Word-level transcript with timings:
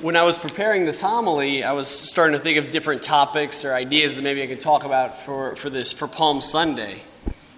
when 0.00 0.16
I 0.16 0.24
was 0.24 0.38
preparing 0.38 0.86
this 0.86 1.00
homily, 1.00 1.62
I 1.62 1.72
was 1.72 1.88
starting 1.88 2.36
to 2.36 2.42
think 2.42 2.58
of 2.58 2.70
different 2.70 3.02
topics 3.02 3.64
or 3.64 3.74
ideas 3.74 4.16
that 4.16 4.22
maybe 4.22 4.42
I 4.42 4.46
could 4.46 4.60
talk 4.60 4.84
about 4.84 5.16
for, 5.18 5.54
for 5.56 5.70
this, 5.70 5.92
for 5.92 6.08
Palm 6.08 6.40
Sunday. 6.40 6.96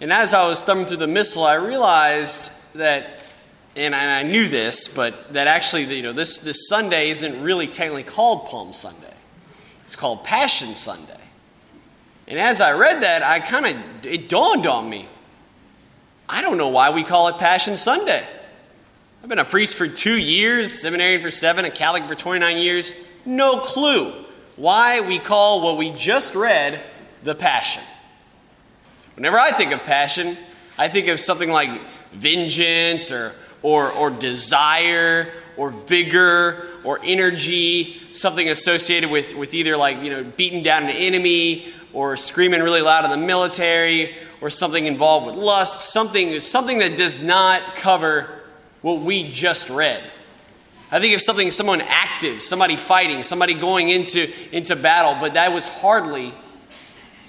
And 0.00 0.12
as 0.12 0.32
I 0.32 0.46
was 0.48 0.62
thumbing 0.62 0.86
through 0.86 0.98
the 0.98 1.06
missal, 1.08 1.44
I 1.44 1.54
realized 1.54 2.74
that, 2.74 3.24
and 3.74 3.94
I 3.94 4.22
knew 4.22 4.48
this, 4.48 4.94
but 4.94 5.32
that 5.32 5.48
actually, 5.48 5.84
you 5.94 6.02
know, 6.02 6.12
this, 6.12 6.38
this 6.40 6.68
Sunday 6.68 7.10
isn't 7.10 7.42
really 7.42 7.66
technically 7.66 8.04
called 8.04 8.46
Palm 8.46 8.72
Sunday. 8.72 9.12
It's 9.84 9.96
called 9.96 10.22
Passion 10.22 10.74
Sunday. 10.74 11.14
And 12.28 12.38
as 12.38 12.60
I 12.60 12.78
read 12.78 13.02
that, 13.02 13.22
I 13.24 13.40
kind 13.40 13.66
of, 13.66 14.06
it 14.06 14.28
dawned 14.28 14.68
on 14.68 14.88
me. 14.88 15.08
I 16.28 16.42
don't 16.42 16.58
know 16.58 16.68
why 16.68 16.90
we 16.90 17.02
call 17.02 17.26
it 17.26 17.38
Passion 17.38 17.76
Sunday. 17.76 18.24
I've 19.22 19.28
been 19.28 19.38
a 19.38 19.44
priest 19.44 19.76
for 19.76 19.86
two 19.86 20.16
years, 20.16 20.72
seminarian 20.72 21.20
for 21.20 21.30
seven, 21.30 21.66
a 21.66 21.70
Catholic 21.70 22.04
for 22.06 22.14
29 22.14 22.56
years. 22.56 23.06
No 23.26 23.60
clue 23.60 24.12
why 24.56 25.00
we 25.00 25.18
call 25.18 25.62
what 25.62 25.76
we 25.76 25.90
just 25.90 26.34
read 26.34 26.82
the 27.22 27.34
Passion. 27.34 27.82
Whenever 29.16 29.38
I 29.38 29.50
think 29.50 29.72
of 29.72 29.84
passion, 29.84 30.38
I 30.78 30.88
think 30.88 31.08
of 31.08 31.20
something 31.20 31.50
like 31.50 31.68
vengeance 32.12 33.12
or, 33.12 33.32
or, 33.62 33.90
or 33.90 34.08
desire 34.08 35.30
or 35.58 35.68
vigor 35.68 36.68
or 36.82 36.98
energy, 37.04 38.00
something 38.12 38.48
associated 38.48 39.10
with, 39.10 39.34
with 39.34 39.52
either 39.52 39.76
like, 39.76 40.02
you 40.02 40.08
know, 40.08 40.24
beating 40.24 40.62
down 40.62 40.84
an 40.84 40.96
enemy 40.96 41.66
or 41.92 42.16
screaming 42.16 42.62
really 42.62 42.80
loud 42.80 43.04
in 43.04 43.10
the 43.10 43.18
military 43.18 44.14
or 44.40 44.48
something 44.48 44.86
involved 44.86 45.26
with 45.26 45.34
lust, 45.34 45.92
something, 45.92 46.40
something 46.40 46.78
that 46.78 46.96
does 46.96 47.22
not 47.22 47.74
cover 47.74 48.39
what 48.82 49.00
we 49.00 49.28
just 49.28 49.70
read. 49.70 50.02
I 50.92 51.00
think 51.00 51.14
of 51.14 51.20
something, 51.20 51.50
someone 51.50 51.80
active, 51.82 52.42
somebody 52.42 52.76
fighting, 52.76 53.22
somebody 53.22 53.54
going 53.54 53.90
into, 53.90 54.28
into 54.52 54.74
battle, 54.74 55.16
but 55.20 55.34
that 55.34 55.52
was 55.52 55.68
hardly 55.68 56.32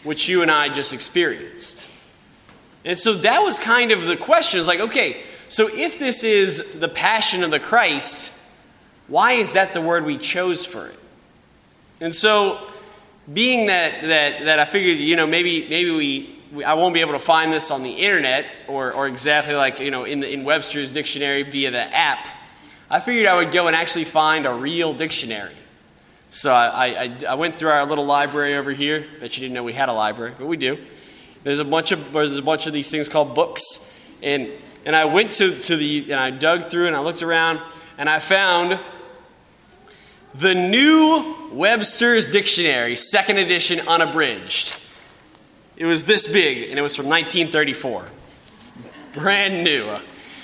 what 0.03 0.27
you 0.27 0.41
and 0.41 0.49
I 0.49 0.69
just 0.69 0.93
experienced. 0.93 1.89
And 2.83 2.97
so 2.97 3.13
that 3.13 3.41
was 3.41 3.59
kind 3.59 3.91
of 3.91 4.05
the 4.05 4.17
question. 4.17 4.59
It's 4.59 4.67
like, 4.67 4.79
okay, 4.79 5.21
so 5.47 5.69
if 5.71 5.99
this 5.99 6.23
is 6.23 6.79
the 6.79 6.87
passion 6.87 7.43
of 7.43 7.51
the 7.51 7.59
Christ, 7.59 8.41
why 9.07 9.33
is 9.33 9.53
that 9.53 9.73
the 9.73 9.81
word 9.81 10.05
we 10.05 10.17
chose 10.17 10.65
for 10.65 10.87
it? 10.87 10.97
And 11.99 12.15
so, 12.15 12.57
being 13.31 13.67
that 13.67 14.01
that 14.01 14.45
that 14.45 14.59
I 14.59 14.65
figured, 14.65 14.97
you 14.97 15.15
know, 15.15 15.27
maybe 15.27 15.67
maybe 15.69 15.91
we 15.91 16.40
I 16.65 16.73
won't 16.73 16.93
be 16.93 16.99
able 16.99 17.13
to 17.13 17.19
find 17.19 17.51
this 17.51 17.71
on 17.71 17.81
the 17.81 17.91
internet 17.91 18.45
or, 18.67 18.91
or 18.91 19.07
exactly 19.07 19.55
like, 19.55 19.79
you 19.79 19.89
know, 19.89 20.03
in, 20.03 20.19
the, 20.19 20.31
in 20.31 20.43
Webster's 20.43 20.93
dictionary 20.93 21.43
via 21.43 21.71
the 21.71 21.79
app. 21.79 22.27
I 22.89 22.99
figured 22.99 23.25
I 23.25 23.37
would 23.37 23.51
go 23.51 23.67
and 23.67 23.75
actually 23.75 24.03
find 24.03 24.45
a 24.45 24.53
real 24.53 24.93
dictionary. 24.93 25.55
So 26.29 26.53
I, 26.53 26.87
I, 26.87 27.15
I 27.29 27.35
went 27.35 27.57
through 27.57 27.69
our 27.69 27.85
little 27.85 28.05
library 28.05 28.55
over 28.55 28.71
here. 28.71 29.05
Bet 29.21 29.37
you 29.37 29.41
didn't 29.41 29.53
know 29.53 29.63
we 29.63 29.73
had 29.73 29.87
a 29.87 29.93
library, 29.93 30.33
but 30.37 30.45
we 30.47 30.57
do. 30.57 30.77
There's 31.43 31.59
a 31.59 31.65
bunch 31.65 31.93
of, 31.93 32.11
there's 32.11 32.37
a 32.37 32.41
bunch 32.41 32.67
of 32.67 32.73
these 32.73 32.91
things 32.91 33.07
called 33.07 33.33
books. 33.33 34.05
And, 34.21 34.49
and 34.85 34.93
I 34.93 35.05
went 35.05 35.31
to, 35.31 35.57
to 35.57 35.77
the, 35.77 36.11
and 36.11 36.19
I 36.19 36.31
dug 36.31 36.65
through 36.65 36.87
and 36.87 36.95
I 36.95 36.99
looked 36.99 37.23
around 37.23 37.61
and 37.97 38.09
I 38.09 38.19
found 38.19 38.77
the 40.35 40.53
new 40.53 41.35
Webster's 41.51 42.29
Dictionary, 42.29 42.95
second 42.95 43.37
edition, 43.37 43.79
unabridged. 43.87 44.80
It 45.81 45.85
was 45.85 46.05
this 46.05 46.31
big, 46.31 46.69
and 46.69 46.77
it 46.77 46.83
was 46.83 46.95
from 46.95 47.07
1934. 47.07 48.05
Brand 49.13 49.63
new. 49.63 49.89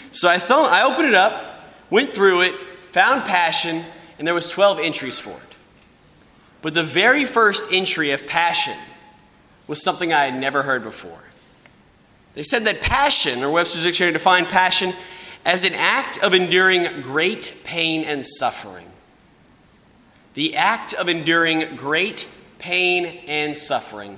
So 0.09 0.29
I, 0.29 0.39
I 0.49 0.91
opened 0.91 1.09
it 1.09 1.13
up, 1.13 1.63
went 1.91 2.15
through 2.15 2.41
it, 2.41 2.55
found 2.91 3.23
passion, 3.23 3.83
and 4.17 4.25
there 4.25 4.33
was 4.33 4.49
12 4.49 4.79
entries 4.79 5.19
for 5.19 5.29
it. 5.29 5.55
But 6.63 6.73
the 6.73 6.81
very 6.81 7.23
first 7.23 7.71
entry 7.71 8.09
of 8.09 8.25
passion 8.25 8.73
was 9.67 9.83
something 9.83 10.11
I 10.11 10.23
had 10.23 10.39
never 10.41 10.63
heard 10.63 10.81
before. 10.81 11.23
They 12.33 12.41
said 12.41 12.63
that 12.63 12.81
passion, 12.81 13.43
or 13.43 13.51
Webster's 13.51 13.83
Dictionary 13.83 14.13
defined 14.13 14.47
passion 14.47 14.91
as 15.45 15.63
an 15.63 15.73
act 15.75 16.17
of 16.23 16.33
enduring 16.33 17.03
great 17.03 17.59
pain 17.63 18.05
and 18.05 18.25
suffering. 18.25 18.87
The 20.33 20.55
act 20.55 20.95
of 20.95 21.09
enduring 21.09 21.75
great 21.75 22.27
pain 22.57 23.05
and 23.27 23.55
suffering 23.55 24.17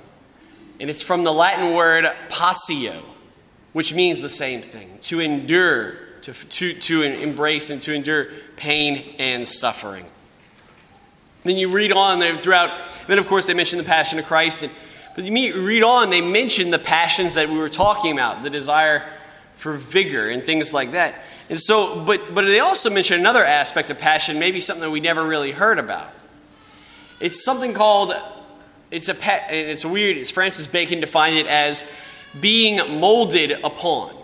and 0.80 0.88
it's 0.88 1.02
from 1.02 1.24
the 1.24 1.32
Latin 1.32 1.74
word 1.74 2.06
passio, 2.30 2.94
which 3.74 3.94
means 3.94 4.20
the 4.20 4.28
same 4.28 4.62
thing 4.62 4.90
to 5.02 5.20
endure, 5.20 5.96
to, 6.22 6.32
to, 6.32 6.72
to 6.72 7.02
embrace, 7.02 7.70
and 7.70 7.80
to 7.82 7.94
endure 7.94 8.28
pain 8.56 9.14
and 9.18 9.46
suffering. 9.46 10.06
Then 11.44 11.56
you 11.56 11.68
read 11.68 11.92
on 11.92 12.20
throughout, 12.38 12.70
then 13.06 13.18
of 13.18 13.26
course 13.26 13.46
they 13.46 13.54
mention 13.54 13.78
the 13.78 13.84
passion 13.84 14.18
of 14.18 14.24
Christ. 14.24 14.62
And, 14.62 14.72
but 15.14 15.24
you 15.24 15.64
read 15.66 15.82
on, 15.82 16.10
they 16.10 16.20
mention 16.20 16.70
the 16.70 16.78
passions 16.78 17.34
that 17.34 17.48
we 17.48 17.58
were 17.58 17.68
talking 17.68 18.12
about, 18.12 18.42
the 18.42 18.50
desire 18.50 19.04
for 19.56 19.74
vigor 19.74 20.28
and 20.28 20.42
things 20.44 20.72
like 20.72 20.92
that. 20.92 21.14
And 21.50 21.60
so, 21.60 22.04
but, 22.06 22.34
but 22.34 22.44
they 22.44 22.60
also 22.60 22.90
mention 22.90 23.18
another 23.18 23.44
aspect 23.44 23.90
of 23.90 23.98
passion, 23.98 24.38
maybe 24.38 24.60
something 24.60 24.82
that 24.82 24.90
we 24.90 25.00
never 25.00 25.26
really 25.26 25.52
heard 25.52 25.78
about. 25.78 26.10
It's 27.20 27.44
something 27.44 27.74
called 27.74 28.14
it's 28.90 29.08
a 29.08 29.14
pet, 29.14 29.46
and 29.50 29.68
it's 29.68 29.84
weird. 29.84 30.16
It's 30.16 30.30
Francis 30.30 30.66
Bacon 30.66 31.00
defined 31.00 31.38
it 31.38 31.46
as 31.46 31.90
being 32.40 33.00
molded 33.00 33.52
upon. 33.64 34.14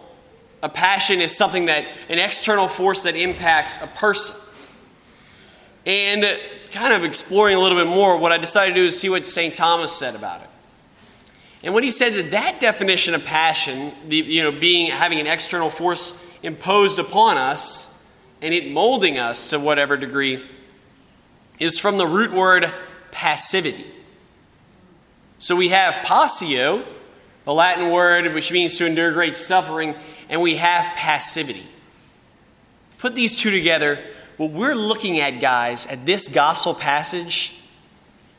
A 0.62 0.69
passion 0.69 1.21
is 1.21 1.37
something 1.37 1.66
that 1.66 1.84
an 2.09 2.19
external 2.19 2.66
force 2.66 3.04
that 3.04 3.15
impacts 3.15 3.82
a 3.82 3.87
person. 3.99 4.43
And 5.84 6.25
kind 6.72 6.93
of 6.93 7.04
exploring 7.04 7.56
a 7.56 7.60
little 7.60 7.78
bit 7.78 7.87
more, 7.87 8.19
what 8.19 8.32
I 8.32 8.38
decided 8.38 8.75
to 8.75 8.81
do 8.81 8.87
is 8.87 8.99
see 8.99 9.09
what 9.09 9.25
St. 9.25 9.54
Thomas 9.54 9.93
said 9.93 10.16
about 10.16 10.41
it. 10.41 10.49
And 11.62 11.75
what 11.75 11.84
he 11.84 11.91
said 11.91 12.15
that 12.15 12.31
that 12.33 12.60
definition 12.60 13.15
of 13.15 13.25
passion, 13.25 13.93
the, 14.09 14.16
you 14.16 14.43
know, 14.43 14.53
being 14.53 14.91
having 14.91 15.21
an 15.21 15.27
external 15.27 15.71
force 15.71 16.38
imposed 16.43 16.98
upon 16.98 17.37
us 17.37 17.93
and 18.43 18.53
it 18.53 18.71
molding 18.71 19.19
us 19.19 19.50
to 19.50 19.59
whatever 19.59 19.97
degree, 19.97 20.43
is 21.59 21.78
from 21.78 21.98
the 21.98 22.06
root 22.06 22.33
word 22.33 22.72
passivity. 23.10 23.87
So 25.38 25.54
we 25.54 25.69
have 25.69 25.94
passio, 26.04 26.82
the 27.44 27.52
Latin 27.52 27.91
word 27.91 28.32
which 28.34 28.52
means 28.52 28.78
to 28.78 28.86
endure 28.86 29.12
great 29.12 29.36
suffering, 29.36 29.94
and 30.28 30.41
we 30.41 30.56
have 30.56 30.84
passivity. 30.97 31.62
Put 32.98 33.14
these 33.14 33.38
two 33.38 33.50
together, 33.50 33.98
what 34.36 34.50
we're 34.50 34.74
looking 34.74 35.20
at, 35.20 35.41
guys, 35.41 35.86
at 35.86 36.04
this 36.06 36.28
gospel 36.28 36.74
passage 36.74 37.60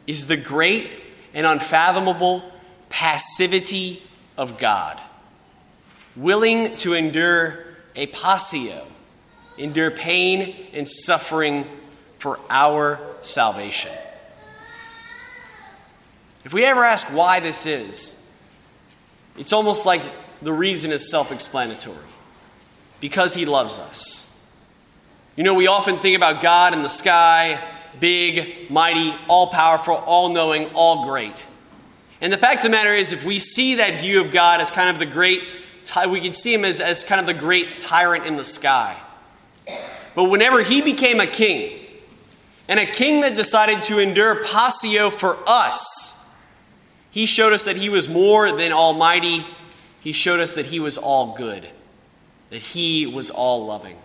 is 0.05 0.27
the 0.27 0.37
great 0.37 1.03
and 1.33 1.45
unfathomable 1.45 2.43
passivity 2.89 4.01
of 4.37 4.57
God. 4.57 4.99
Willing 6.15 6.75
to 6.77 6.93
endure 6.93 7.63
a 7.95 8.07
passio, 8.07 8.81
endure 9.57 9.91
pain 9.91 10.55
and 10.73 10.87
suffering 10.87 11.65
for 12.17 12.39
our 12.49 12.99
salvation. 13.21 13.91
If 16.47 16.53
we 16.53 16.63
ever 16.63 16.81
ask 16.81 17.07
why 17.07 17.41
this 17.41 17.65
is, 17.65 18.33
it's 19.37 19.51
almost 19.51 19.85
like 19.85 20.01
the 20.41 20.53
reason 20.53 20.93
is 20.93 21.11
self 21.11 21.33
explanatory 21.33 21.97
because 23.01 23.33
He 23.33 23.45
loves 23.45 23.79
us. 23.79 24.57
You 25.35 25.43
know, 25.43 25.55
we 25.55 25.67
often 25.67 25.97
think 25.97 26.15
about 26.15 26.41
God 26.41 26.71
in 26.71 26.83
the 26.83 26.87
sky, 26.87 27.61
big, 27.99 28.71
mighty, 28.71 29.13
all 29.27 29.47
powerful, 29.47 29.95
all 29.95 30.29
knowing, 30.29 30.69
all 30.73 31.03
great. 31.03 31.35
And 32.21 32.31
the 32.31 32.37
fact 32.37 32.61
of 32.61 32.63
the 32.63 32.69
matter 32.69 32.93
is, 32.93 33.11
if 33.11 33.25
we 33.25 33.39
see 33.39 33.75
that 33.75 33.99
view 33.99 34.21
of 34.21 34.31
God 34.31 34.61
as 34.61 34.71
kind 34.71 34.89
of 34.89 34.99
the 34.99 35.05
great, 35.05 35.43
we 36.09 36.21
can 36.21 36.31
see 36.31 36.53
him 36.53 36.63
as, 36.63 36.79
as 36.79 37.03
kind 37.03 37.19
of 37.19 37.27
the 37.27 37.33
great 37.33 37.77
tyrant 37.77 38.25
in 38.25 38.37
the 38.37 38.45
sky. 38.45 38.95
But 40.15 40.29
whenever 40.29 40.63
he 40.63 40.81
became 40.81 41.19
a 41.19 41.27
king, 41.27 41.77
and 42.69 42.79
a 42.79 42.85
king 42.85 43.19
that 43.19 43.35
decided 43.35 43.81
to 43.83 43.99
endure 43.99 44.45
passio 44.45 45.09
for 45.09 45.37
us, 45.45 46.16
he 47.11 47.25
showed 47.25 47.53
us 47.53 47.65
that 47.65 47.75
He 47.75 47.89
was 47.89 48.09
more 48.09 48.51
than 48.51 48.71
almighty. 48.71 49.45
He 49.99 50.11
showed 50.11 50.39
us 50.39 50.55
that 50.55 50.65
He 50.65 50.79
was 50.79 50.97
all 50.97 51.35
good, 51.35 51.67
that 52.49 52.61
He 52.61 53.07
was 53.07 53.29
all 53.29 53.65
loving. 53.65 53.97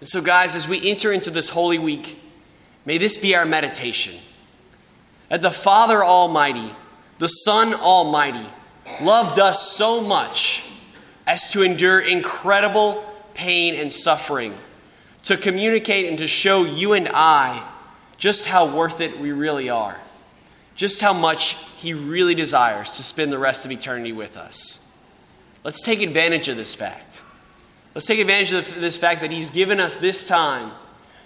And 0.00 0.08
so, 0.08 0.20
guys, 0.20 0.56
as 0.56 0.68
we 0.68 0.90
enter 0.90 1.12
into 1.12 1.30
this 1.30 1.48
Holy 1.48 1.78
Week, 1.78 2.18
may 2.84 2.98
this 2.98 3.16
be 3.16 3.34
our 3.34 3.46
meditation. 3.46 4.14
That 5.28 5.40
the 5.40 5.50
Father 5.50 6.04
Almighty, 6.04 6.70
the 7.18 7.26
Son 7.26 7.74
Almighty, 7.74 8.46
loved 9.00 9.38
us 9.38 9.72
so 9.72 10.00
much 10.00 10.70
as 11.26 11.52
to 11.52 11.62
endure 11.62 12.00
incredible 12.00 13.02
pain 13.32 13.74
and 13.74 13.90
suffering, 13.90 14.52
to 15.22 15.36
communicate 15.36 16.06
and 16.06 16.18
to 16.18 16.26
show 16.26 16.64
you 16.64 16.92
and 16.92 17.08
I 17.14 17.66
just 18.18 18.46
how 18.46 18.76
worth 18.76 19.00
it 19.00 19.18
we 19.18 19.32
really 19.32 19.70
are 19.70 19.98
just 20.74 21.00
how 21.00 21.12
much 21.12 21.56
He 21.78 21.94
really 21.94 22.34
desires 22.34 22.96
to 22.96 23.02
spend 23.02 23.32
the 23.32 23.38
rest 23.38 23.64
of 23.64 23.72
eternity 23.72 24.12
with 24.12 24.36
us. 24.36 25.04
Let's 25.62 25.84
take 25.84 26.02
advantage 26.02 26.48
of 26.48 26.56
this 26.56 26.74
fact. 26.74 27.22
Let's 27.94 28.06
take 28.06 28.18
advantage 28.18 28.52
of 28.52 28.80
this 28.80 28.98
fact 28.98 29.20
that 29.20 29.30
He's 29.30 29.50
given 29.50 29.80
us 29.80 29.96
this 29.96 30.28
time 30.28 30.70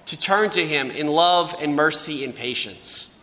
to 0.07 0.19
turn 0.19 0.51
to 0.51 0.65
Him 0.65 0.91
in 0.91 1.07
love 1.07 1.55
and 1.61 1.75
mercy 1.75 2.25
and 2.25 2.35
patience. 2.35 3.15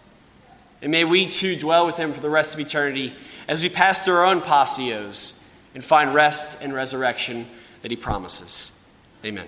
And 0.82 0.92
may 0.92 1.04
we 1.04 1.28
too 1.28 1.56
dwell 1.56 1.86
with 1.86 1.98
Him 1.98 2.12
for 2.12 2.22
the 2.22 2.30
rest 2.30 2.56
of 2.56 2.60
eternity 2.60 3.14
as 3.48 3.64
we 3.64 3.70
pass 3.70 4.04
through 4.04 4.16
our 4.16 4.26
own 4.26 4.42
passios 4.42 5.48
and 5.74 5.84
find 5.84 6.14
rest 6.14 6.64
and 6.64 6.74
resurrection 6.74 7.46
that 7.82 7.92
He 7.92 7.98
promises. 7.98 8.88
Amen. 9.24 9.48